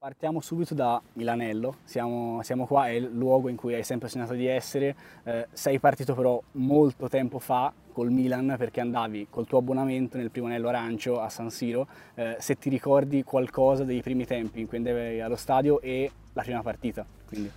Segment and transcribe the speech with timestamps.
[0.00, 4.34] Partiamo subito da Milanello, siamo, siamo, qua, è il luogo in cui hai sempre sognato
[4.34, 9.58] di essere, eh, sei partito però molto tempo fa col Milan perché andavi col tuo
[9.58, 14.24] abbonamento nel primo anello arancio a San Siro, eh, se ti ricordi qualcosa dei primi
[14.24, 17.04] tempi in cui andavi allo stadio e la prima partita.
[17.26, 17.50] Quindi.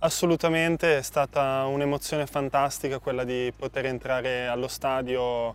[0.00, 5.54] Assolutamente, è stata un'emozione fantastica quella di poter entrare allo stadio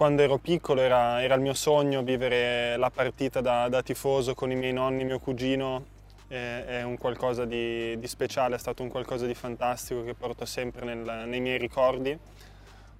[0.00, 4.50] quando ero piccolo era, era, il mio sogno vivere la partita da, da tifoso con
[4.50, 5.84] i miei nonni, mio cugino,
[6.26, 10.86] è, un qualcosa di, di, speciale, è stato un qualcosa di fantastico che porto sempre
[10.86, 12.18] nel, nei miei ricordi.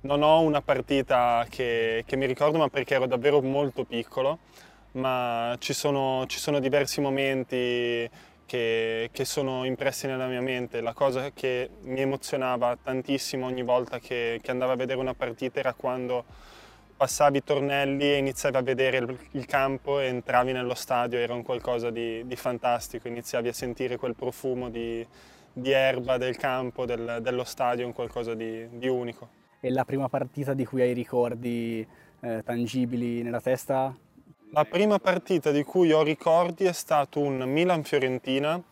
[0.03, 4.41] Non ho una partita che, che, mi ricordo ma perché ero davvero molto piccolo,
[4.93, 8.11] ma ci sono, ci sono diversi momenti
[8.45, 10.83] che, che, sono impressi nella mia mente.
[10.83, 15.61] La cosa che mi emozionava tantissimo ogni volta che, che andavo a vedere una partita
[15.61, 16.25] era quando
[17.01, 18.99] passavi i tornelli e iniziavi a vedere
[19.31, 23.97] il, campo e entravi nello stadio, era un qualcosa di, di fantastico, iniziavi a sentire
[23.97, 25.07] quel profumo di,
[25.51, 29.31] di erba del campo, del, dello stadio, un qualcosa di, di, unico.
[29.61, 31.87] E la prima partita di cui hai ricordi
[32.21, 33.97] eh, tangibili nella testa?
[34.51, 38.63] La prima partita di cui ho ricordi è stato un Milan-Fiorentina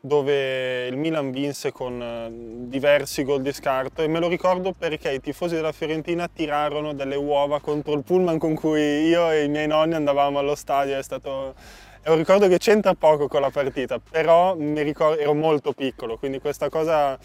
[0.00, 2.30] dove il Milan vinse con eh,
[2.68, 7.16] diversi gol di scarto e me lo ricordo perché i tifosi della Fiorentina tirarono delle
[7.16, 11.02] uova contro il pullman con cui io e i miei nonni andavamo allo stadio, è
[11.02, 11.54] stato...
[12.00, 16.38] È un ricordo che c'entra poco con la partita, però ricordo, ero molto piccolo, quindi
[16.40, 17.18] questa cosa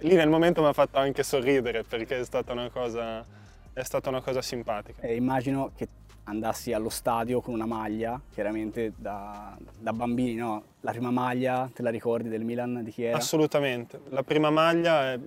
[0.00, 3.24] lì nel momento mi ha fatto anche sorridere perché è stata una cosa,
[3.74, 5.02] stata una cosa simpatica.
[5.02, 5.88] E immagino che
[6.28, 10.62] andassi allo stadio con una maglia, chiaramente da, da, bambini, no?
[10.80, 13.16] La prima maglia, te la ricordi del Milan di chi era?
[13.16, 15.18] Assolutamente, la prima maglia è,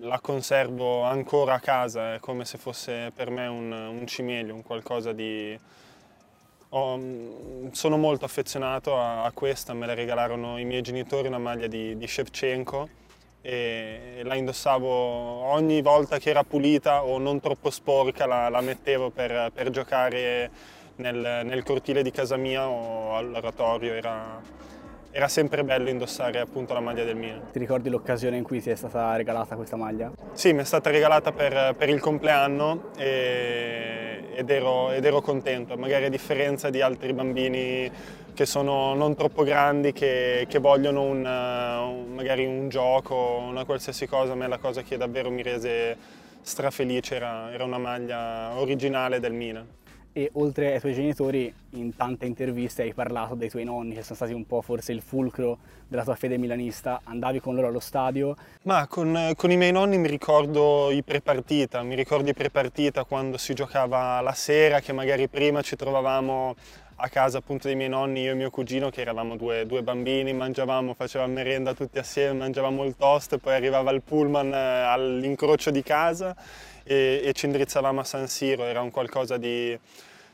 [0.00, 4.62] la conservo ancora a casa, è come se fosse per me un, un cimelio, un
[4.62, 5.58] qualcosa di...
[6.70, 7.00] Ho,
[7.70, 11.96] sono molto affezionato a, a, questa, me la regalarono i miei genitori, una maglia di,
[11.96, 13.06] di Shevchenko
[13.48, 19.08] e la indossavo ogni volta che era pulita o non troppo sporca la, la mettevo
[19.08, 20.50] per, per giocare
[20.96, 24.38] nel, nel, cortile di casa mia o all'oratorio, era,
[25.10, 27.50] era sempre bello indossare appunto la maglia del Milan.
[27.50, 30.12] Ti ricordi l'occasione in cui ti è stata regalata questa maglia?
[30.32, 35.74] Sì, mi è stata regalata per, per il compleanno e, ed, ero, ed ero contento,
[35.78, 37.90] magari a differenza di altri bambini
[38.38, 44.06] che sono non troppo grandi, che, che vogliono un, un, magari un gioco, una qualsiasi
[44.06, 45.96] cosa, a me la cosa che davvero mi rese
[46.42, 49.66] strafelice era, era una maglia originale del Milan
[50.12, 54.14] e oltre ai tuoi genitori in tante interviste hai parlato dei tuoi nonni che sono
[54.14, 58.36] stati un po' forse il fulcro della tua fede milanista, andavi con loro allo stadio?
[58.62, 63.36] Ma con, con i miei nonni mi ricordo i prepartita, mi ricordo i prepartita quando
[63.36, 66.54] si giocava la sera che magari prima ci trovavamo
[67.00, 70.32] a casa appunto dei miei nonni, io e mio cugino che eravamo due, due bambini,
[70.32, 75.82] mangiavamo, facevamo merenda tutti assieme, mangiavamo il toast, poi arrivava il pullman eh, all'incrocio di
[75.84, 76.34] casa
[76.82, 79.78] e, e ci indirizzavamo a San Siro, era un qualcosa di,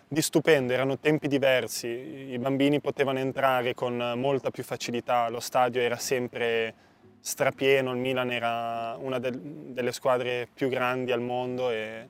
[0.08, 5.82] di stupendo, erano tempi diversi, i bambini potevano entrare con molta più facilità, lo stadio
[5.82, 6.74] era sempre
[7.20, 12.08] strapieno, il Milan era una del, delle squadre più grandi al mondo e,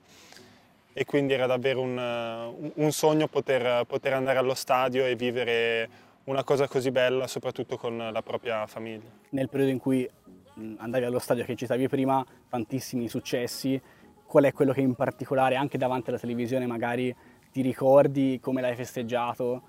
[0.97, 5.88] e quindi era davvero un, un sogno poter, poter, andare allo stadio e vivere
[6.25, 9.10] una cosa così bella, soprattutto con la propria famiglia.
[9.31, 10.09] Nel periodo in cui
[10.78, 13.81] andavi allo stadio che citavi prima, tantissimi successi,
[14.25, 17.15] qual è quello che in particolare anche davanti alla televisione magari
[17.50, 19.62] ti ricordi come l'hai festeggiato?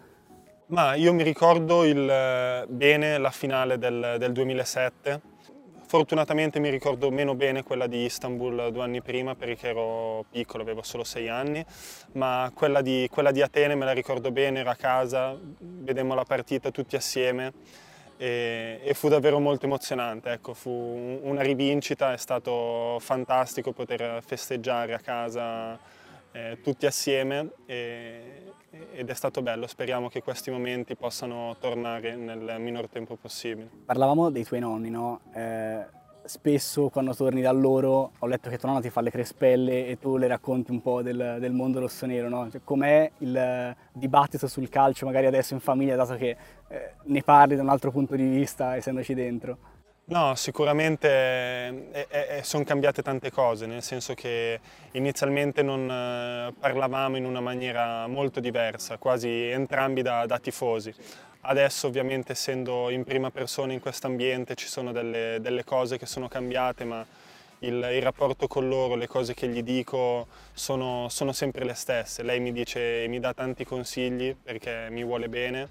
[0.68, 5.34] Ma io mi ricordo il, bene la finale del, del 2007.
[5.96, 10.82] Fortunatamente mi ricordo meno bene quella di Istanbul due anni prima perché ero piccolo, avevo
[10.82, 11.64] solo sei anni,
[12.16, 16.26] ma quella di, quella di Atene me la ricordo bene, ero a casa, vedemmo la
[16.26, 17.54] partita tutti assieme
[18.18, 20.70] e, e fu davvero molto emozionante, ecco, fu
[21.24, 25.80] una rivincita, è stato fantastico poter festeggiare a casa
[26.34, 28.52] eh, tutti assieme e,
[28.94, 33.70] ed è stato bello, speriamo che questi momenti possano tornare nel minor tempo possibile.
[33.86, 35.22] Parlavamo dei tuoi nonni, no?
[35.34, 39.88] Eh spesso quando torni da loro ho letto che tua nonna ti fa le crespelle
[39.88, 42.50] e tu le racconti un po' del, del mondo rossonero, no?
[42.50, 46.36] cioè, com'è il dibattito sul calcio magari adesso in famiglia dato che
[46.68, 49.58] eh, ne parli da un altro punto di vista essendoci dentro?
[50.08, 54.60] No, sicuramente eh, eh, eh sono cambiate tante cose, nel senso che
[54.92, 55.88] inizialmente non
[56.60, 60.94] parlavamo in una maniera molto diversa, quasi entrambi da, da tifosi.
[61.42, 66.06] Adesso ovviamente essendo in prima persona in questo ambiente ci sono delle, delle, cose che
[66.06, 67.04] sono cambiate, ma
[67.60, 72.22] il, il, rapporto con loro, le cose che gli dico sono, sono sempre le stesse.
[72.22, 75.68] Lei mi dice, mi dà tanti consigli perché mi vuole bene,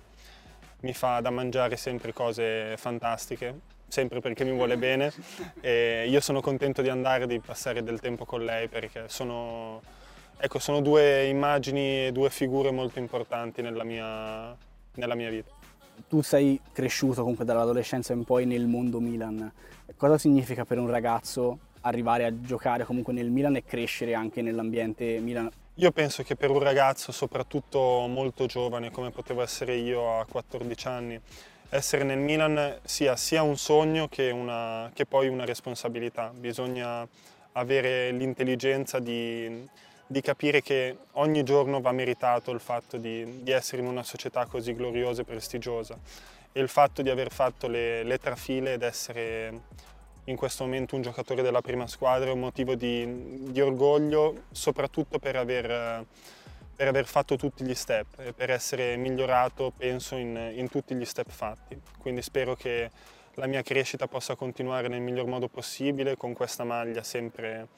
[0.80, 5.12] mi fa da mangiare sempre cose fantastiche, sempre perché mi vuole bene
[5.60, 9.80] e io sono contento di andare, di passare del tempo con lei perché sono,
[10.36, 14.56] ecco, sono due immagini e due figure molto importanti nella mia,
[14.94, 15.52] nella mia vita.
[16.08, 19.52] Tu sei cresciuto comunque dall'adolescenza in poi nel mondo Milan.
[19.96, 25.20] Cosa significa per un ragazzo arrivare a giocare comunque nel Milan e crescere anche nell'ambiente
[25.20, 25.48] Milan?
[25.74, 30.86] Io penso che per un ragazzo, soprattutto molto giovane come potevo essere io a 14
[30.88, 31.20] anni,
[31.74, 36.30] essere nel Milan sia, sia un sogno che, una, che, poi una responsabilità.
[36.32, 37.06] Bisogna
[37.52, 39.68] avere l'intelligenza di,
[40.06, 44.46] di, capire che ogni giorno va meritato il fatto di, di, essere in una società
[44.46, 45.98] così gloriosa e prestigiosa
[46.52, 49.60] e il fatto di aver fatto le, le trafile ed essere
[50.26, 55.18] in questo momento un giocatore della prima squadra è un motivo di, di orgoglio soprattutto
[55.18, 56.06] per aver,
[56.74, 61.04] per aver, fatto tutti gli step e per essere migliorato penso in, in tutti gli
[61.04, 61.80] step fatti.
[61.98, 62.90] Quindi spero che
[63.34, 67.68] la mia crescita possa continuare nel miglior modo possibile con questa maglia sempre,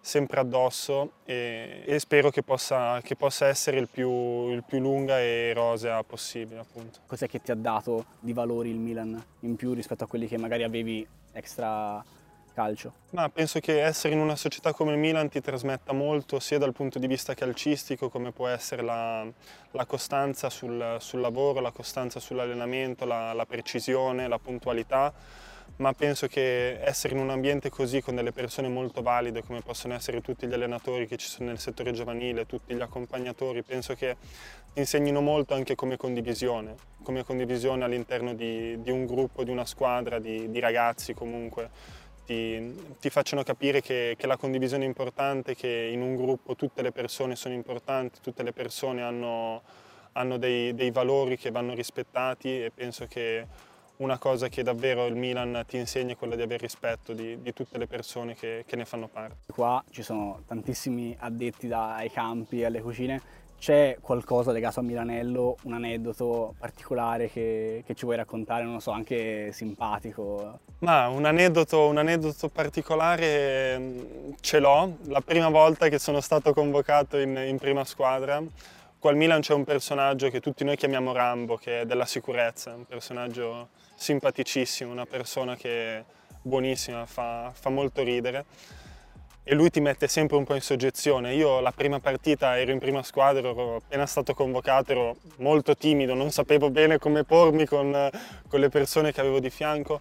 [0.00, 5.20] sempre addosso e, e spero che possa, che possa essere il più, il più, lunga
[5.20, 6.60] e rosea possibile.
[6.60, 7.00] Appunto.
[7.06, 10.38] Cos'è che ti ha dato di valori il Milan in più rispetto a quelli che
[10.38, 12.04] magari avevi extra
[12.56, 12.92] calcio?
[13.10, 16.72] Ma penso che essere in una società come il Milan ti trasmetta molto sia dal
[16.72, 19.26] punto di vista calcistico come può essere la,
[19.72, 25.12] la costanza sul, sul, lavoro, la costanza sull'allenamento, la, la precisione, la puntualità
[25.76, 29.92] ma penso che essere in un ambiente così con delle persone molto valide come possono
[29.92, 34.16] essere tutti gli allenatori che ci sono nel settore giovanile, tutti gli accompagnatori, penso che
[34.72, 39.66] ti insegnino molto anche come condivisione, come condivisione all'interno di, di, un gruppo, di una
[39.66, 42.04] squadra, di, di ragazzi comunque.
[42.26, 46.82] Ti, ti, facciano capire che, che la condivisione è importante, che in un gruppo tutte
[46.82, 49.62] le persone sono importanti, tutte le persone hanno,
[50.12, 53.46] hanno dei, dei valori che vanno rispettati e penso che
[53.98, 57.52] una cosa che davvero il Milan ti insegna è quella di avere rispetto di, di
[57.52, 59.52] tutte le persone che, che, ne fanno parte.
[59.52, 63.44] Qua ci sono tantissimi addetti ai campi, alle cucine.
[63.58, 68.80] C'è qualcosa legato a Milanello, un aneddoto particolare che, che, ci vuoi raccontare, non lo
[68.80, 70.60] so, anche simpatico?
[70.80, 74.00] Ma un aneddoto, un aneddoto particolare mm,
[74.40, 74.98] ce l'ho.
[75.06, 78.42] La prima volta che sono stato convocato in, in prima squadra,
[78.98, 82.74] qua al Milan c'è un personaggio che tutti noi chiamiamo Rambo, che è della sicurezza,
[82.74, 86.04] un personaggio simpaticissimo, una persona che è
[86.42, 88.44] buonissima, fa, fa molto ridere
[89.48, 91.32] e lui ti mette sempre un po' in soggezione.
[91.34, 96.14] Io la prima partita ero in prima squadra, ero appena stato convocato, ero molto timido,
[96.14, 98.10] non sapevo bene come pormi con,
[98.48, 100.00] con le persone che avevo di fianco.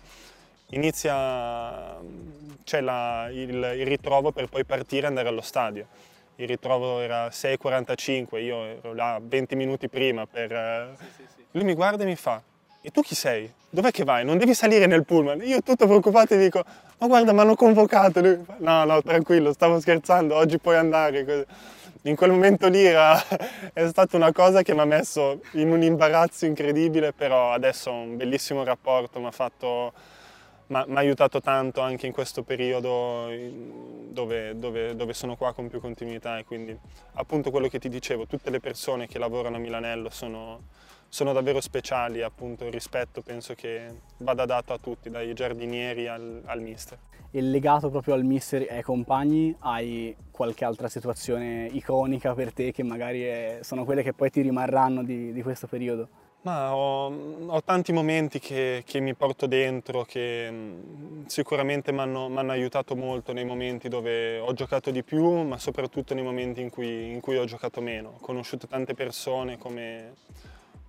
[0.69, 1.95] Inizia,
[2.63, 5.86] c'è il, il ritrovo per poi partire e andare allo stadio.
[6.38, 10.98] Il ritrovo era 6.45, io ero là 20 minuti prima per...
[11.51, 12.41] Lui mi guarda e mi fa,
[12.86, 13.52] e tu chi sei?
[13.68, 14.24] Dov'è che vai?
[14.24, 15.42] Non devi salire nel pullman.
[15.42, 16.64] Io tutto preoccupato dico,
[17.00, 18.22] ma guarda, mi hanno convocato.
[18.22, 21.48] Lui no, no, tranquillo, stavo scherzando, oggi puoi andare.
[22.04, 23.20] In quel momento lì era,
[23.74, 28.02] è stata una cosa che mi ha messo in un imbarazzo incredibile, però adesso ho
[28.02, 29.92] un bellissimo rapporto, mi ha fatto
[30.68, 33.30] mi ha aiutato tanto anche in questo periodo
[34.10, 36.76] dove, dove, dove, sono qua con più continuità e quindi
[37.14, 40.62] appunto quello che ti dicevo, tutte le persone che lavorano a Milanello sono,
[41.15, 46.41] sono davvero speciali, appunto il rispetto penso che vada dato a tutti, dai giardinieri al,
[46.43, 46.98] al mister.
[47.31, 52.74] E legato proprio al mister e ai compagni, hai qualche altra situazione iconica per te
[52.74, 56.10] che magari è, sono quelle che poi ti rimarranno di, di questo periodo?
[56.41, 57.07] Ma ho,
[57.45, 63.31] ho tanti momenti che, che, mi porto dentro, che mm, sicuramente mi hanno aiutato molto
[63.31, 67.38] nei momenti dove ho giocato di più, ma soprattutto nei momenti in cui, in cui
[67.38, 68.15] ho giocato meno.
[68.17, 70.13] Ho conosciuto tante persone come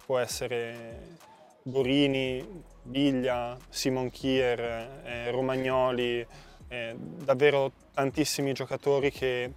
[0.06, 1.16] può essere
[1.62, 4.60] Borini, Biglia, Simon Kier,
[5.04, 6.24] eh, Romagnoli,
[6.68, 9.52] eh, davvero tantissimi giocatori che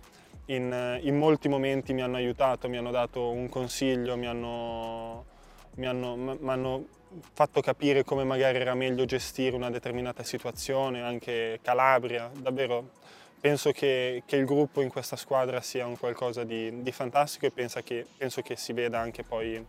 [0.46, 5.38] in, in molti momenti mi hanno aiutato, mi hanno dato un consiglio, mi hanno
[5.80, 6.86] mi hanno, mi hanno
[7.34, 12.92] fatto capire come magari era meglio gestire una determinata situazione, anche Calabria, davvero
[13.40, 17.52] penso che, che il gruppo in questa squadra sia un qualcosa di, di fantastico e
[17.84, 19.66] che, penso che si veda anche poi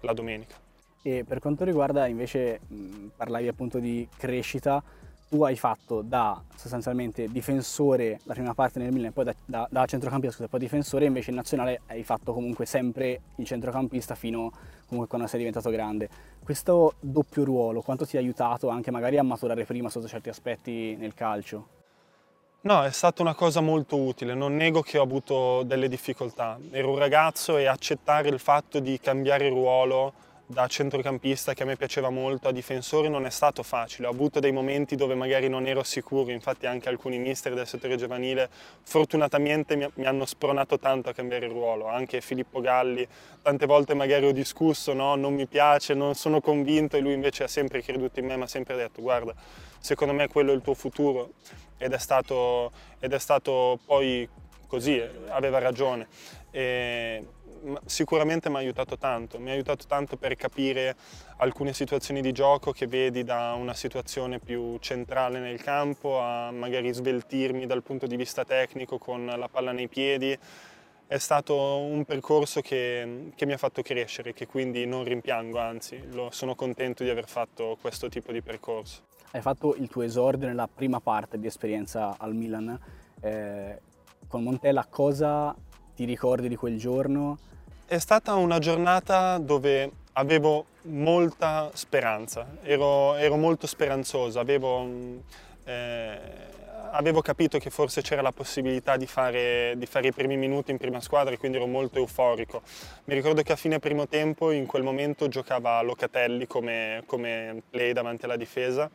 [0.00, 0.56] la domenica.
[1.02, 4.82] E per quanto riguarda invece, mh, parlavi appunto di crescita,
[5.28, 9.84] tu hai fatto da sostanzialmente difensore la prima parte nel Milan, poi da, da, da
[9.86, 14.52] centrocampista scusa, poi difensore, invece in nazionale hai fatto comunque sempre il centrocampista fino
[14.86, 16.08] comunque quando sei diventato grande.
[16.42, 20.94] Questo doppio ruolo, quanto ti ha aiutato anche magari a maturare prima sotto certi aspetti
[20.94, 21.75] nel calcio?
[22.66, 26.58] No, è stata una cosa molto utile, non nego che ho avuto delle difficoltà.
[26.72, 30.12] Ero un ragazzo e accettare il fatto di cambiare ruolo
[30.48, 34.38] da centrocampista che a me piaceva molto, a difensore non è stato facile, ho avuto
[34.38, 38.48] dei momenti dove magari non ero sicuro, infatti anche alcuni mister del settore giovanile
[38.82, 43.06] fortunatamente mi, hanno spronato tanto a cambiare ruolo, anche Filippo Galli,
[43.42, 47.42] tante volte magari ho discusso, no, non mi piace, non sono convinto e lui invece
[47.42, 49.34] ha sempre creduto in me, mi ha sempre detto guarda,
[49.80, 51.32] secondo me quello è il tuo futuro
[51.76, 54.28] ed è stato, ed è stato poi
[54.68, 56.06] così, aveva ragione.
[56.52, 57.24] E,
[57.84, 60.96] sicuramente mi ha aiutato tanto, mi ha aiutato tanto per capire
[61.38, 66.92] alcune situazioni di gioco che vedi da una situazione più centrale nel campo a magari
[66.92, 70.36] sveltirmi dal punto di vista tecnico con la palla nei piedi.
[71.08, 76.02] È stato un percorso che, che mi ha fatto crescere, che quindi non rimpiango, anzi
[76.10, 79.02] lo, sono contento di aver fatto questo tipo di percorso.
[79.30, 82.78] Hai fatto il tuo esordio nella prima parte di esperienza al Milan.
[83.20, 83.80] Eh,
[84.26, 85.54] con Montella cosa
[85.96, 87.38] ti ricordi di quel giorno?
[87.86, 94.86] È stata una giornata dove avevo molta speranza, ero, ero molto speranzoso, avevo,
[95.64, 96.18] eh,
[96.90, 100.76] avevo, capito che forse c'era la possibilità di fare, di fare, i primi minuti in
[100.76, 102.60] prima squadra e quindi ero molto euforico.
[103.04, 107.92] Mi ricordo che a fine primo tempo in quel momento giocava Locatelli come, come play
[107.92, 108.90] davanti alla difesa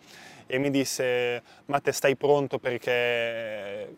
[0.45, 3.95] e mi disse Matte stai pronto perché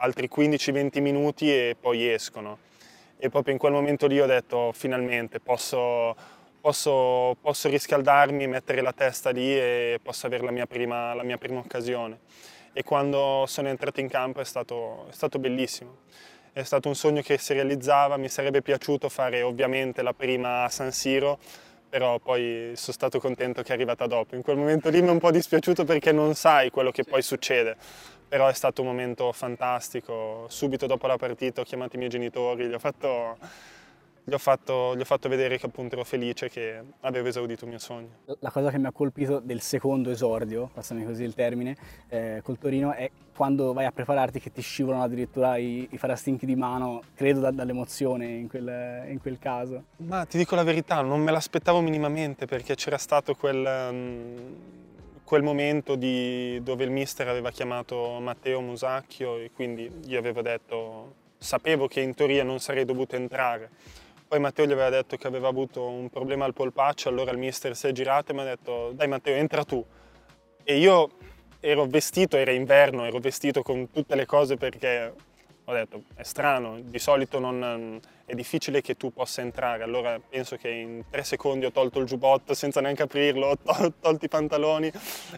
[0.00, 2.58] altri 15-20 minuti e poi escono.
[3.18, 6.16] E proprio in quel momento lì ho detto finalmente posso,
[6.60, 11.36] posso, posso riscaldarmi, mettere la testa lì e posso avere la mia prima, la mia
[11.36, 12.18] prima occasione.
[12.72, 15.98] E quando sono entrato in campo è stato, è stato bellissimo.
[16.52, 20.68] È stato un sogno che si realizzava, mi sarebbe piaciuto fare ovviamente la prima a
[20.68, 21.38] San Siro,
[21.88, 24.34] però poi sono stato contento che è arrivata dopo.
[24.34, 27.20] In quel momento lì mi è un po' dispiaciuto perché non sai quello che poi
[27.20, 27.76] succede,
[28.30, 30.46] però è stato un momento fantastico.
[30.48, 33.36] Subito dopo la partita ho chiamato i miei genitori, gli ho fatto,
[34.22, 37.70] gli ho fatto, gli ho fatto vedere che appunto ero felice che avevo esaudito il
[37.70, 38.08] mio sogno.
[38.38, 41.76] La cosa che mi ha colpito del secondo esordio, passami così il termine,
[42.08, 46.46] eh, col Torino è quando vai a prepararti che ti scivolano addirittura i, i farastinchi
[46.46, 49.86] di mano, credo da, dall'emozione in quel, in quel, caso.
[49.96, 53.88] Ma ti dico la verità, non me l'aspettavo minimamente perché c'era stato quel...
[53.90, 54.88] Um,
[55.30, 61.14] quel momento di, dove il mister aveva chiamato Matteo Musacchio e quindi gli avevo detto,
[61.38, 63.70] sapevo che in teoria non sarei dovuto entrare.
[64.26, 67.76] Poi Matteo gli aveva detto che aveva avuto un problema al polpaccio, allora il mister
[67.76, 69.86] si è girato e mi ha detto dai Matteo entra tu.
[70.64, 71.10] E io
[71.60, 75.12] ero vestito, era inverno, ero vestito con tutte le cose perché
[75.70, 80.56] ho detto è strano, di solito non, è difficile che tu possa entrare, allora penso
[80.56, 84.28] che in tre secondi ho tolto il giubbotto senza neanche aprirlo, ho tol tolto i
[84.28, 84.90] pantaloni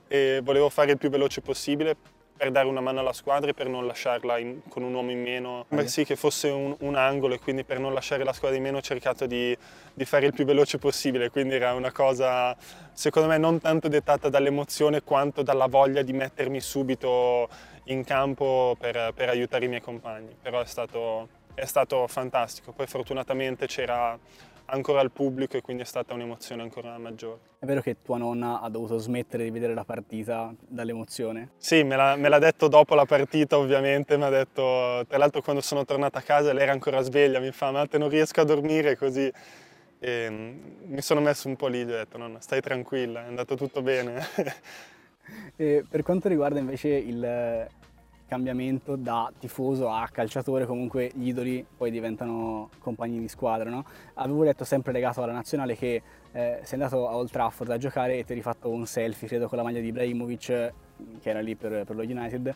[0.09, 1.97] e volevo fare il più veloce possibile
[2.42, 5.22] per dare una mano alla squadra e per non lasciarla in, con un uomo in
[5.22, 5.66] meno.
[5.68, 8.64] Beh sì che fosse un, un, angolo e quindi per non lasciare la squadra in
[8.64, 9.56] meno ho cercato di,
[9.94, 12.56] di, fare il più veloce possibile, quindi era una cosa
[12.92, 17.49] secondo me non tanto dettata dall'emozione quanto dalla voglia di mettermi subito
[17.84, 22.88] in campo per, per aiutare i miei compagni, però è stato, è stato fantastico, poi
[22.88, 24.18] fortunatamente c'era
[24.73, 27.41] ancora il pubblico e quindi è stata un'emozione ancora maggiore.
[27.59, 31.50] È vero che tua nonna ha dovuto smettere di vedere la partita dall'emozione?
[31.59, 35.43] Sì, me l'ha, me l'ha detto dopo la partita ovviamente, mi ha detto, tra l'altro
[35.43, 38.41] quando sono tornata a casa lei era ancora sveglia, mi fa ma te non riesco
[38.41, 39.31] a dormire così.
[39.99, 43.26] E mm, mi sono messo un po' lì, gli ho detto nonna stai tranquilla, è
[43.26, 44.21] andato tutto bene.
[45.55, 47.69] e per quanto riguarda invece il,
[48.33, 53.69] cambiamento da tifoso a calciatore, comunque gli idoli poi diventano compagni di squadra.
[53.69, 53.85] No?
[54.15, 58.17] Avevo letto sempre legato alla nazionale che eh, sei andato a Old Trafford a giocare
[58.17, 60.47] e ti eri fatto un selfie, credo, con la maglia di Ibrahimovic,
[61.21, 62.55] che era lì per, per lo United.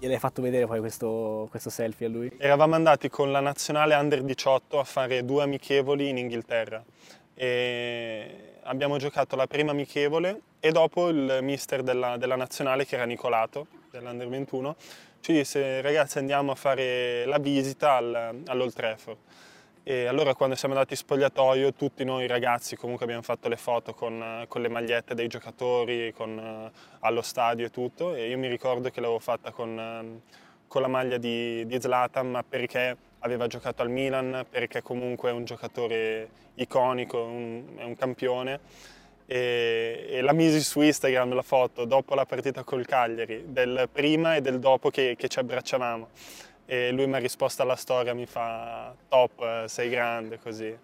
[0.00, 2.32] Gliel'hai fatto vedere poi questo, questo, selfie a lui?
[2.36, 6.82] Eravamo andati con la nazionale under 18 a fare due amichevoli in Inghilterra
[7.34, 13.04] e abbiamo giocato la prima amichevole e dopo il mister della, della nazionale che era
[13.04, 14.76] Nicolato dell'Under 21
[15.20, 19.18] ci disse ragazzi andiamo a fare la visita al, all'Old Trafford.
[19.86, 23.92] E allora quando siamo andati in spogliatoio tutti noi ragazzi comunque abbiamo fatto le foto
[23.94, 26.70] con, con le magliette dei giocatori con,
[27.00, 30.22] allo stadio e tutto e io mi ricordo che l'avevo fatta con,
[30.66, 35.32] con la maglia di, di Zlatan ma perché aveva giocato al Milan, perché comunque è
[35.32, 38.60] un giocatore iconico, un, è un campione
[39.26, 44.36] e, e, la misi su Instagram la foto dopo la partita col Cagliari, del prima
[44.36, 46.08] e del dopo che, che ci abbracciavamo.
[46.66, 50.76] E lui mi ha risposto alla storia, mi fa top, sei grande, così.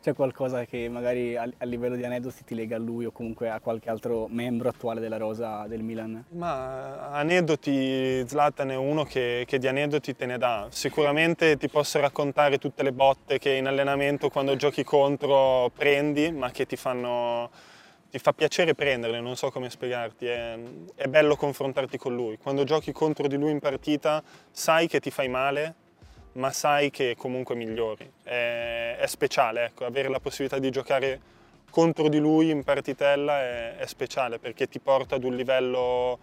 [0.00, 3.50] C'è qualcosa che magari a, a, livello di aneddoti ti lega a lui o comunque
[3.50, 6.24] a qualche altro membro attuale della rosa del Milan?
[6.30, 10.66] Ma aneddoti, Zlatan è uno che, che, di aneddoti te ne dà.
[10.70, 16.50] Sicuramente ti posso raccontare tutte le botte che in allenamento quando giochi contro prendi, ma
[16.50, 17.50] che ti fanno
[18.14, 20.56] ti fa piacere prenderle, non so come spiegarti, è,
[20.94, 22.38] è, bello confrontarti con lui.
[22.38, 24.22] Quando giochi contro di lui in partita
[24.52, 25.74] sai che ti fai male,
[26.34, 28.10] ma sai che comunque migliori.
[28.22, 31.20] È, è speciale, ecco, avere la possibilità di giocare
[31.70, 36.18] contro di lui in partitella è, è speciale perché ti porta ad un livello,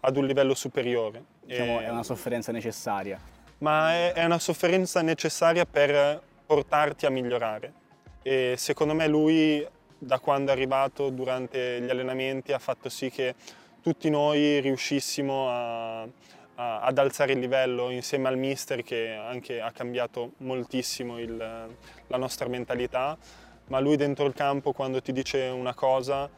[0.00, 1.22] ad un livello superiore.
[1.44, 3.18] Diciamo, e, è una sofferenza necessaria.
[3.58, 7.72] Ma è, è una sofferenza necessaria per portarti a migliorare.
[8.22, 9.66] E secondo me lui
[9.98, 13.34] da quando è arrivato durante gli allenamenti ha fatto sì che
[13.82, 16.06] tutti noi riuscissimo a,
[16.56, 22.16] a, ad alzare il livello insieme al mister che anche ha cambiato moltissimo il, la
[22.16, 23.16] nostra mentalità,
[23.68, 26.28] ma lui dentro il campo quando ti dice una cosa,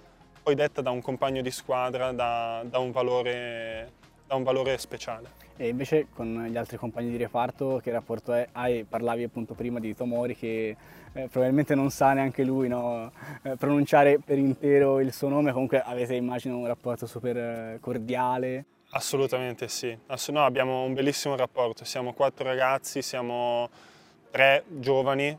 [0.43, 3.93] poi detta da un compagno di squadra, dà, dà un, valore,
[4.27, 5.47] dà un valore speciale.
[5.61, 8.33] E invece con gli altri compagni di reparto che rapporto?
[8.53, 10.77] Hai, parlavi appunto prima di Tomori che
[11.13, 13.11] eh, probabilmente non sa neanche lui no?
[13.43, 18.65] eh, pronunciare per intero il suo nome, comunque avete immagino un rapporto super eh, cordiale.
[18.93, 23.69] Assolutamente sì, Ass- no, abbiamo un bellissimo rapporto, siamo quattro ragazzi, siamo
[24.31, 25.39] tre giovani,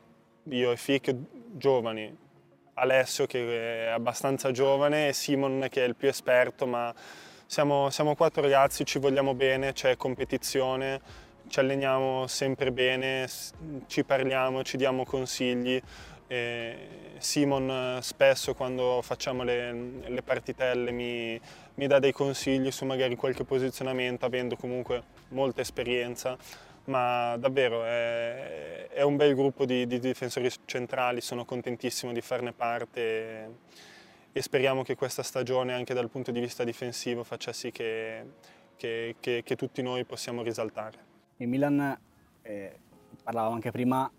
[0.49, 1.15] io e Fic
[1.53, 2.15] giovani,
[2.75, 6.93] Alessio che è abbastanza giovane e Simon che è il più esperto ma
[7.47, 11.01] siamo, siamo quattro ragazzi, ci vogliamo bene, c'è competizione,
[11.47, 13.27] ci alleniamo sempre bene,
[13.87, 15.81] ci parliamo, ci diamo consigli.
[16.31, 16.77] E
[17.17, 19.73] Simon spesso quando facciamo le,
[20.05, 21.41] le partitelle mi,
[21.73, 26.37] mi, dà dei consigli su magari qualche posizionamento, avendo comunque molta esperienza,
[26.85, 32.53] ma davvero è, è un bel gruppo di, di, difensori centrali, sono contentissimo di farne
[32.53, 33.49] parte
[34.31, 38.23] e speriamo che questa stagione anche dal punto di vista difensivo faccia sì che,
[38.75, 41.07] che, che, che tutti noi possiamo risaltare.
[41.37, 41.97] Il Milan,
[42.43, 42.79] eh,
[43.23, 44.11] parlavamo anche prima,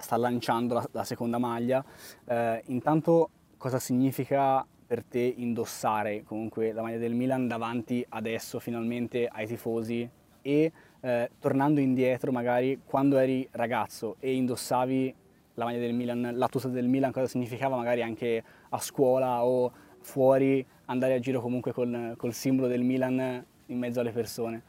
[0.00, 1.84] sta lanciando la, la seconda maglia.
[2.24, 9.28] Eh, intanto cosa significa per te indossare comunque la maglia del Milan davanti adesso finalmente
[9.30, 10.08] ai tifosi
[10.42, 15.14] e eh, tornando indietro magari quando eri ragazzo e indossavi
[15.54, 19.70] la maglia del Milan, la tuta del Milan, cosa significava magari anche a scuola o
[20.00, 24.62] fuori andare a giro comunque col, col simbolo del Milan in mezzo alle persone?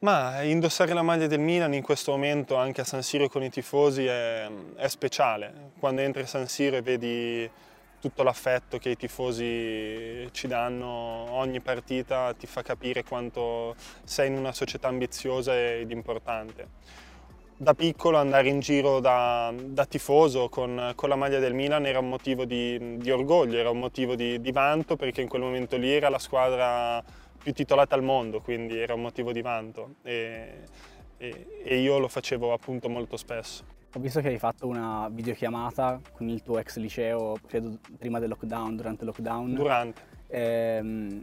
[0.00, 3.50] Ma indossare la maglia del Milan in questo momento anche a San Siro con i
[3.50, 5.72] tifosi è, è speciale.
[5.78, 7.50] Quando entri a San Siro e vedi
[8.00, 14.36] tutto l'affetto che i tifosi ci danno ogni partita ti fa capire quanto sei in
[14.36, 16.68] una società ambiziosa ed importante
[17.56, 22.00] da piccolo andare in giro da, da tifoso con, con, la maglia del Milan era
[22.00, 25.76] un motivo di, di orgoglio, era un motivo di, di, vanto perché in quel momento
[25.76, 27.02] lì era la squadra
[27.44, 30.62] più titolata al mondo, quindi era un motivo di vanto e,
[31.18, 33.62] e, e io lo facevo appunto molto spesso.
[33.92, 38.30] Ho visto che hai fatto una videochiamata con il tuo ex liceo, credo prima del
[38.30, 39.54] lockdown, durante il lockdown.
[39.54, 40.00] Durante.
[40.28, 41.22] Ehm,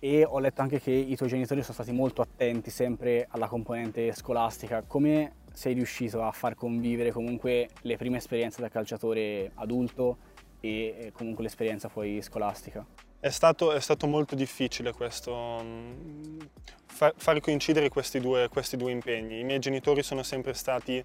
[0.00, 4.12] e ho letto anche che i tuoi genitori sono stati molto attenti sempre alla componente
[4.14, 4.82] scolastica.
[4.84, 10.16] Come sei riuscito a far convivere comunque le prime esperienze da calciatore adulto
[10.58, 12.84] e comunque l'esperienza poi scolastica?
[13.24, 16.40] È stato, è stato molto difficile questo, mm,
[16.86, 19.38] far, far coincidere questi due, questi due, impegni.
[19.38, 21.00] I miei genitori sono sempre stati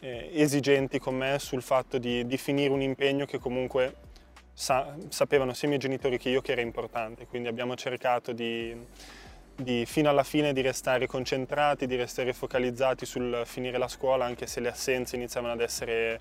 [0.00, 3.94] eh, esigenti con me sul fatto di, di finire un impegno che comunque
[4.52, 8.76] sa, sapevano sia i miei genitori che io che era importante, quindi abbiamo cercato di
[9.56, 14.46] di, fino alla fine di restare concentrati, di restare focalizzati sul finire la scuola, anche
[14.46, 16.20] se le assenze iniziavano ad essere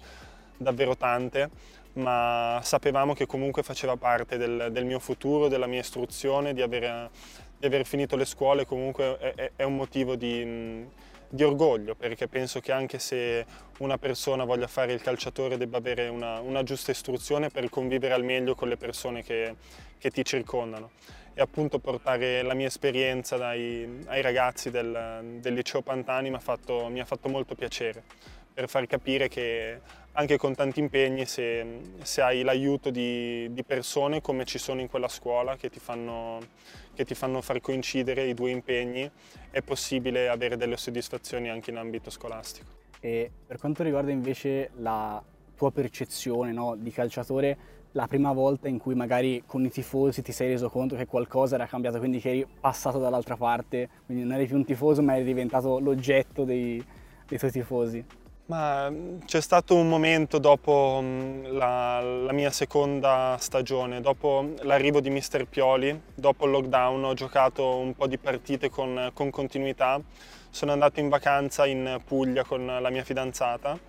[0.56, 1.50] davvero tante,
[1.96, 7.10] ma sapevamo che comunque faceva parte del, del mio futuro, della mia istruzione, di aver,
[7.58, 10.86] di aver finito le scuole comunque è, è un motivo di,
[11.30, 13.46] di, orgoglio, perché penso che anche se
[13.80, 18.24] una persona voglia fare il calciatore debba avere una, una giusta istruzione per convivere al
[18.24, 19.56] meglio con le persone che,
[19.98, 20.92] che ti circondano.
[21.38, 26.40] E appunto portare la mia esperienza dai, ai ragazzi del, del liceo Pantani mi ha,
[26.40, 28.04] fatto, mi ha fatto molto piacere
[28.56, 29.82] per far capire che
[30.14, 34.88] anche con tanti impegni, se, se hai l'aiuto di, di, persone come ci sono in
[34.88, 36.40] quella scuola che ti, fanno,
[36.94, 39.12] che ti fanno far coincidere i due impegni,
[39.52, 42.72] è possibile avere delle soddisfazioni anche in ambito scolastico.
[43.02, 45.22] E per quanto riguarda invece la
[45.54, 47.58] tua percezione no, di calciatore,
[47.92, 51.56] la prima volta in cui magari con i tifosi ti sei reso conto che qualcosa
[51.56, 55.16] era cambiato, quindi che eri passato dall'altra parte, quindi non eri più un tifoso ma
[55.16, 56.82] eri diventato l'oggetto dei,
[57.28, 58.06] dei tuoi tifosi?
[58.54, 65.10] Mm, c'è stato un momento dopo mm, la, la, mia seconda stagione, dopo l'arrivo di
[65.10, 70.00] Mister Pioli, dopo il lockdown ho giocato un po' di partite con, con continuità,
[70.52, 73.80] sono andato in vacanza in Puglia con la mia fidanzata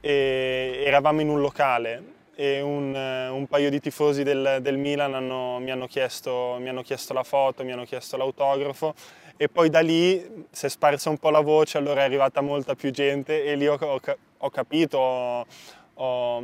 [0.00, 5.58] e eravamo in un locale e un, un paio di tifosi del, del Milan hanno,
[5.58, 8.94] mi, hanno chiesto, mi hanno chiesto la foto, mi hanno chiesto l'autografo
[9.40, 12.74] e poi da lì si è sparsa un po' la voce, allora è arrivata molta
[12.74, 14.00] più gente e lì ho, ho,
[14.38, 16.42] ho capito, ho,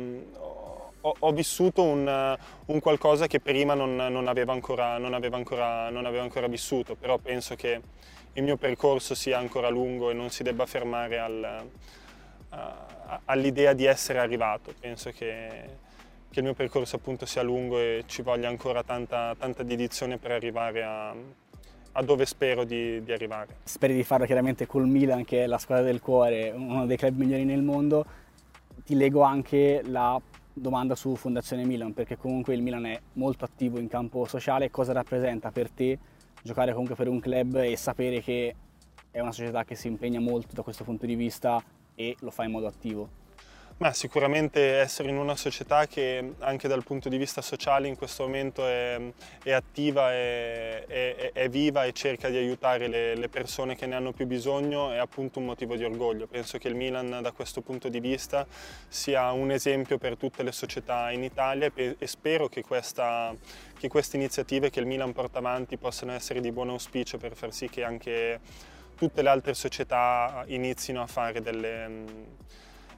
[1.01, 6.05] ho, vissuto un, un, qualcosa che prima non, non, aveva ancora, non, aveva ancora, non,
[6.05, 7.81] aveva ancora, vissuto, però penso che
[8.31, 11.67] il mio percorso sia ancora lungo e non si debba fermare al,
[13.25, 14.73] all'idea di essere arrivato.
[14.79, 15.49] Penso che,
[16.29, 20.31] che, il mio percorso appunto sia lungo e ci voglia ancora tanta, tanta dedizione per
[20.31, 21.13] arrivare a
[21.97, 23.57] a dove spero di, di, arrivare.
[23.63, 27.17] Speri di farlo chiaramente col Milan, che è la squadra del cuore, uno dei club
[27.17, 28.05] migliori nel mondo.
[28.83, 30.19] Ti leggo anche la
[30.51, 34.69] domanda su Fondazione Milan, perché comunque il Milan è molto attivo in campo sociale.
[34.71, 35.97] Cosa rappresenta per te
[36.43, 38.55] giocare comunque per un club e sapere che
[39.09, 41.63] è una società che si impegna molto da questo punto di vista
[41.95, 43.23] e lo fa in modo attivo?
[43.77, 48.23] Ma sicuramente essere in una società che anche dal punto di vista sociale in questo
[48.23, 48.97] momento è,
[49.43, 53.95] è attiva, è, è, è, viva e cerca di aiutare le, le, persone che ne
[53.95, 56.25] hanno più bisogno è appunto un motivo di orgoglio.
[56.25, 58.47] Penso che il Milan da questo punto di vista
[58.87, 63.35] sia un esempio per tutte le società in Italia e, spero che, questa,
[63.77, 67.51] che queste iniziative che il Milan porta avanti possano essere di buon auspicio per far
[67.51, 68.39] sì che anche
[68.95, 72.43] tutte le altre società inizino a fare delle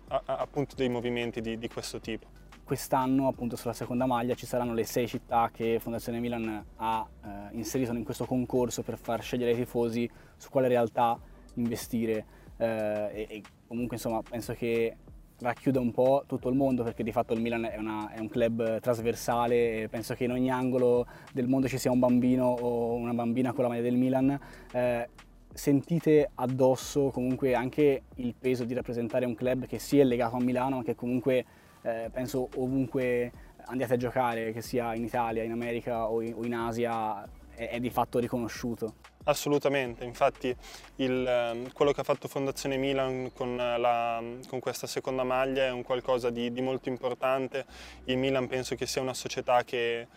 [0.07, 2.27] appunto dei movimenti di, di questo tipo.
[2.63, 7.55] Quest'anno appunto sulla seconda maglia ci saranno le sei città che Fondazione Milan ha eh,
[7.55, 11.17] inserito in questo concorso per far scegliere ai tifosi su quale realtà
[11.53, 12.25] investire
[12.57, 12.65] eh,
[13.13, 14.97] e, e, comunque insomma penso che
[15.39, 18.27] racchiuda un po' tutto il mondo perché di fatto il Milan è, una, è un
[18.27, 22.95] club trasversale e penso che in ogni angolo del mondo ci sia un bambino o
[22.95, 24.39] una bambina con la maglia del Milan
[24.71, 25.09] eh,
[25.53, 30.77] sentite addosso comunque anche il peso di rappresentare un club che sia legato a Milano,
[30.77, 31.45] ma che comunque
[31.81, 33.31] eh, penso ovunque
[33.65, 37.69] andiate a giocare, che sia in Italia, in America o in, o in Asia, è,
[37.69, 38.95] è, di fatto riconosciuto.
[39.23, 40.55] Assolutamente, infatti
[40.97, 45.71] il, ehm, quello che ha fatto Fondazione Milan con, la, con questa seconda maglia è
[45.71, 47.65] un qualcosa di, di molto importante.
[48.05, 50.07] Il Milan penso che sia una società che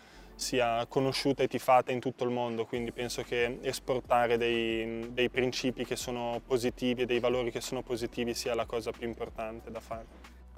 [0.41, 5.85] sia conosciuta e tifata in tutto il mondo, quindi penso che esportare dei, dei principi
[5.85, 9.79] che sono positivi e dei valori che sono positivi sia la cosa più importante da
[9.79, 10.05] fare.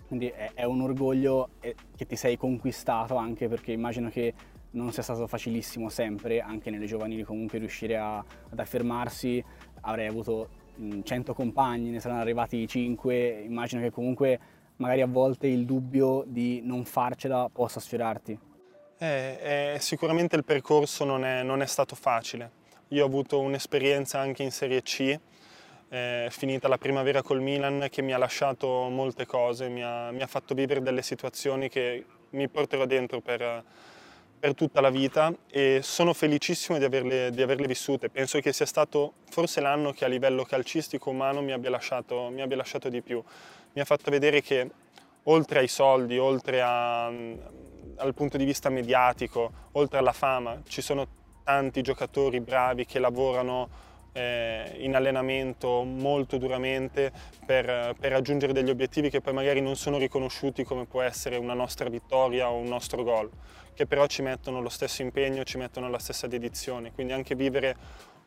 [0.07, 4.33] Quindi è, un orgoglio eh, che ti sei conquistato anche perché immagino che
[4.71, 9.43] non sia stato facilissimo sempre, anche nelle giovanili comunque riuscire a, ad affermarsi,
[9.81, 10.49] avrei avuto
[11.03, 14.39] 100 compagni, ne saranno arrivati 5, immagino che comunque
[14.77, 18.51] magari a volte il dubbio di non farcela possa sfiorarti.
[18.97, 22.61] Eh, eh, sicuramente il percorso non è, non è, stato facile.
[22.89, 25.19] Io ho avuto un'esperienza anche in Serie C,
[25.89, 30.21] eh, finita la primavera col Milan, che mi ha lasciato molte cose, mi ha, mi
[30.21, 33.63] ha fatto vivere delle situazioni che mi porterò dentro per,
[34.39, 38.09] per tutta la vita e sono felicissimo di averle, di averle, vissute.
[38.09, 42.41] Penso che sia stato forse l'anno che a livello calcistico umano mi abbia, lasciato, mi
[42.41, 43.23] abbia lasciato di più.
[43.73, 44.69] Mi ha fatto vedere che
[45.23, 47.11] oltre ai soldi, oltre a
[47.95, 51.07] dal punto di vista mediatico, oltre alla fama, ci sono
[51.43, 57.11] tanti giocatori bravi che lavorano eh, in allenamento molto duramente
[57.45, 61.53] per, per, raggiungere degli obiettivi che poi magari non sono riconosciuti come può essere una
[61.53, 63.29] nostra vittoria o un nostro gol,
[63.73, 66.91] che però ci mettono lo stesso impegno, ci mettono la stessa dedizione.
[66.91, 67.75] Quindi anche vivere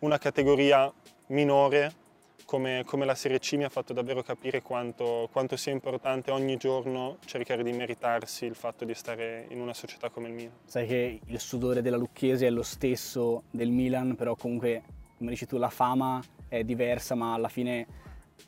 [0.01, 0.93] una categoria
[1.29, 2.05] minore
[2.47, 6.57] come, come, la Serie C mi ha fatto davvero capire quanto, quanto, sia importante ogni
[6.57, 10.53] giorno cercare di meritarsi il fatto di stare in una società come il Milan.
[10.65, 14.83] Sai che il sudore della Lucchese è lo stesso del Milan, però comunque,
[15.19, 17.87] come dici tu, la fama è diversa, ma alla fine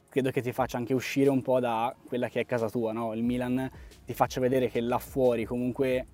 [0.09, 3.13] credo che ti faccia anche uscire un po' da quella che è casa tua, no?
[3.15, 3.71] Il Milan
[4.07, 6.07] ti faccia vedere che là fuori comunque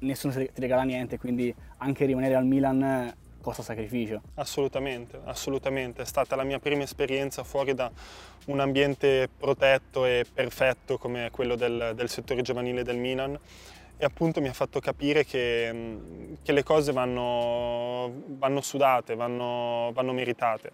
[0.00, 3.14] nessuno ti regala niente, quindi anche rimanere al Milan
[3.48, 4.20] costa sacrificio.
[4.34, 6.02] Assolutamente, assolutamente.
[6.02, 7.90] È stata la mia prima esperienza fuori da
[8.46, 13.38] un ambiente protetto e perfetto come quello del, del settore giovanile del Milan
[14.00, 15.98] e appunto mi ha fatto capire che,
[16.42, 20.72] che le cose vanno, vanno sudate, vanno, vanno, meritate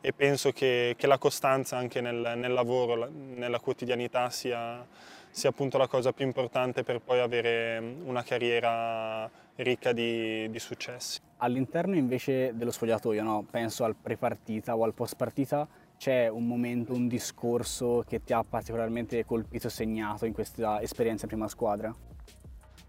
[0.00, 4.84] e penso che, che la costanza anche nel, nel, lavoro, nella quotidianità sia,
[5.30, 9.30] sia appunto la cosa più importante per poi avere una carriera
[9.62, 11.20] ricca di, di successi.
[11.38, 13.46] All'interno invece dello spogliatoio, no?
[13.48, 15.66] penso al pre-partita o al post-partita,
[15.96, 21.24] c'è un momento, un discorso che ti ha particolarmente colpito e segnato in questa esperienza
[21.24, 21.94] in prima squadra?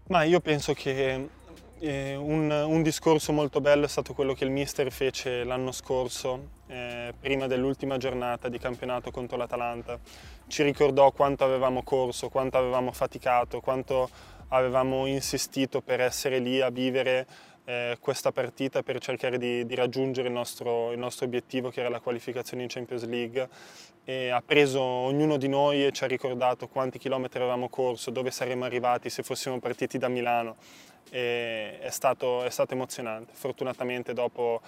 [0.08, 1.28] Ma io penso che
[1.80, 6.50] eh, un, un, discorso molto bello è stato quello che il mister fece l'anno scorso,
[6.66, 9.98] eh, prima dell'ultima giornata di campionato contro l'Atalanta.
[10.46, 14.08] Ci ricordò quanto avevamo corso, quanto avevamo faticato, quanto
[14.50, 17.26] avevamo insistito per essere lì a vivere
[17.64, 21.88] eh, questa partita per cercare di, di raggiungere il nostro, il nostro, obiettivo che era
[21.88, 23.48] la qualificazione in Champions League
[24.04, 28.30] e ha preso ognuno di noi e ci ha ricordato quanti chilometri avevamo corso, dove
[28.30, 30.56] saremmo arrivati se fossimo partiti da Milano
[31.10, 33.32] e è stato, è stato emozionante.
[33.34, 34.60] Fortunatamente dopo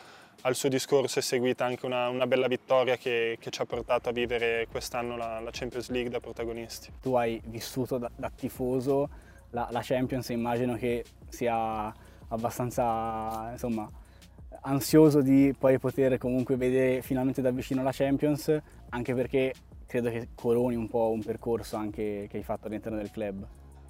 [0.42, 4.08] al suo discorso è seguita anche una, una bella vittoria che, che, ci ha portato
[4.08, 6.92] a vivere quest'anno la, la, Champions League da protagonisti.
[7.00, 9.08] Tu hai vissuto da, da tifoso
[9.52, 11.92] la, la Champions immagino che sia
[12.28, 13.88] abbastanza insomma,
[14.62, 18.56] ansioso di poi poter comunque vedere finalmente da vicino la Champions,
[18.90, 19.54] anche perché
[19.86, 23.46] credo che coroni un po' un percorso anche che hai fatto all'interno del club.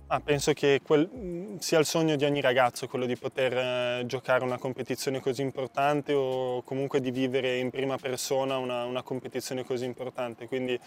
[0.09, 4.45] Ah, penso che quel, sia il sogno di ogni ragazzo quello di poter eh, giocare
[4.45, 9.87] una competizione così importante o comunque di vivere in prima persona una, una, competizione così
[9.87, 10.47] importante.
[10.49, 10.79] Quindi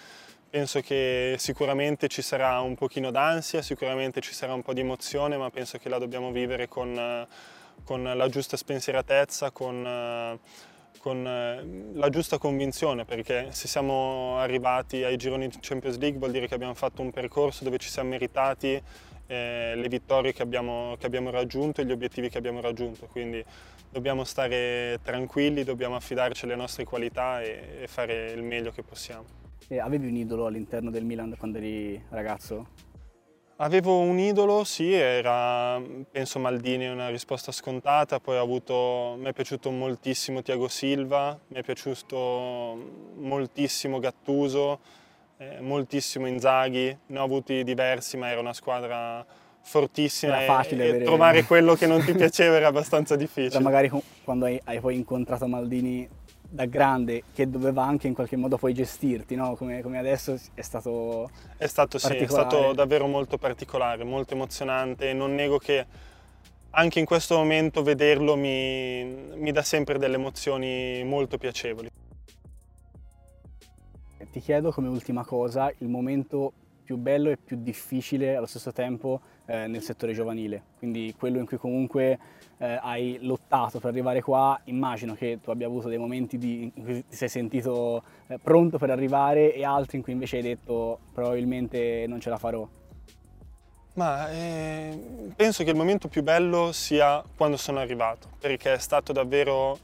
[0.49, 5.37] penso che sicuramente ci sarà un pochino d'ansia, sicuramente ci sarà un po' di emozione,
[5.37, 7.27] ma penso che la dobbiamo vivere con,
[7.83, 10.39] con la giusta spensieratezza, con,
[10.99, 16.31] con eh, la giusta convinzione, perché se siamo arrivati ai gironi di Champions League vuol
[16.31, 18.81] dire che abbiamo fatto un percorso dove ci siamo meritati
[19.27, 23.07] eh, le vittorie che abbiamo, che abbiamo, raggiunto e gli obiettivi che abbiamo raggiunto.
[23.07, 23.43] Quindi
[23.89, 29.44] dobbiamo stare tranquilli, dobbiamo affidarci alle nostre qualità e, e fare il meglio che possiamo.
[29.67, 32.67] E avevi un idolo all'interno del Milan quando eri ragazzo?
[33.57, 39.71] Avevo un idolo, sì, era penso Maldini, una risposta scontata, poi avuto, mi è piaciuto
[39.71, 42.77] moltissimo Tiago Silva, mi è piaciuto
[43.15, 44.79] moltissimo Gattuso,
[45.37, 49.25] eh, moltissimo Inzaghi, ne ho avuti diversi ma era una squadra
[49.61, 51.03] fortissima era facile e, avere...
[51.05, 53.55] trovare quello che non ti piaceva era abbastanza difficile.
[53.55, 53.89] Era magari
[54.23, 56.07] quando hai, hai, poi incontrato Maldini
[56.49, 59.55] da grande che doveva anche in qualche modo poi gestirti, no?
[59.55, 65.13] come, come, adesso è stato È stato, sì, è stato davvero molto particolare, molto emozionante
[65.13, 65.85] non nego che
[66.71, 69.03] anche in questo momento vederlo mi,
[69.35, 71.89] mi dà sempre delle emozioni molto piacevoli.
[74.31, 76.51] Ti chiedo come ultima cosa il momento
[76.83, 81.45] più bello e più difficile allo stesso tempo eh, nel settore giovanile, quindi quello in
[81.45, 82.19] cui comunque
[82.57, 86.83] eh, hai lottato per arrivare qua, immagino che tu abbia avuto dei momenti di, in
[86.83, 90.99] cui ti sei sentito eh, pronto per arrivare e altri in cui invece hai detto
[91.13, 92.67] probabilmente non ce la farò.
[93.95, 99.13] Ma eh, penso che il momento più bello sia quando sono arrivato, perché è stato
[99.13, 99.77] davvero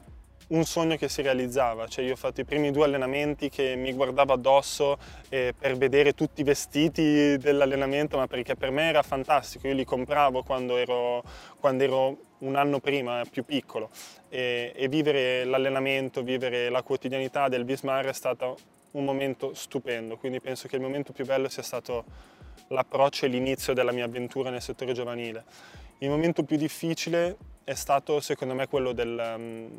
[0.51, 3.93] un sogno che si realizzava, cioè io ho fatto i primi due allenamenti che mi
[3.93, 4.97] guardavo addosso
[5.29, 9.85] eh, per vedere tutti i vestiti dell'allenamento, ma perché per me era fantastico, io li
[9.85, 11.23] compravo quando ero,
[11.59, 13.89] quando ero un anno prima, più piccolo,
[14.29, 18.57] e, e vivere l'allenamento, vivere la quotidianità del Vismar è stato
[18.91, 22.03] un momento stupendo, quindi penso che il momento più bello sia stato
[22.67, 25.43] l'approccio e l'inizio della mia avventura nel settore giovanile.
[25.99, 27.37] Il momento più difficile
[27.71, 29.69] è stato secondo me quello del, um,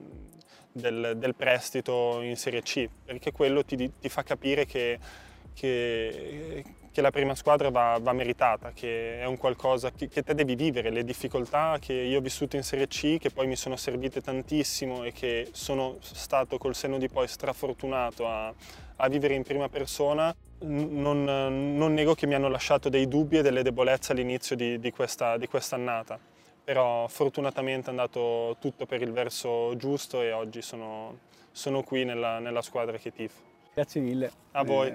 [0.72, 4.98] del, del prestito in Serie C, perché quello ti, ti fa capire che,
[5.54, 10.34] che, che, la prima squadra va, va, meritata, che è un qualcosa che, che, te
[10.34, 13.76] devi vivere, le difficoltà che io ho vissuto in Serie C, che poi mi sono
[13.76, 18.52] servite tantissimo e che sono stato col senno di poi strafortunato a,
[18.96, 23.42] a vivere in prima persona, non, non, nego che mi hanno lasciato dei dubbi e
[23.42, 26.18] delle debolezze all'inizio di, di, questa, quest'annata,
[26.64, 31.18] però fortunatamente è andato tutto per il verso giusto e oggi sono,
[31.50, 33.40] sono qui nella, nella squadra che tifo.
[33.74, 34.30] Grazie mille.
[34.52, 34.94] A voi.